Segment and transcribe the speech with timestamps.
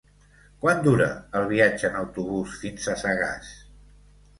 [0.63, 3.59] Quant dura el viatge en autobús fins a Sagàs?